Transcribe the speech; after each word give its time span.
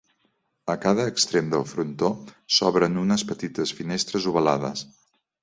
A 0.73 0.75
cada 0.85 1.03
extrem 1.09 1.51
del 1.51 1.65
frontó, 1.73 2.09
s'obren 2.57 2.99
unes 3.03 3.27
petites 3.33 3.75
finestres 3.83 4.29
ovalades. 4.35 4.85